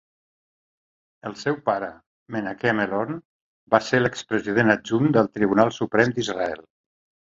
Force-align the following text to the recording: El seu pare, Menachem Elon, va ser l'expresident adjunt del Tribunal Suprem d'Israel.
El 1.29 1.35
seu 1.41 1.59
pare, 1.71 1.91
Menachem 2.37 2.83
Elon, 2.87 3.21
va 3.77 3.83
ser 3.93 4.03
l'expresident 4.03 4.79
adjunt 4.81 5.17
del 5.21 5.35
Tribunal 5.41 5.75
Suprem 5.83 6.21
d'Israel. 6.21 6.71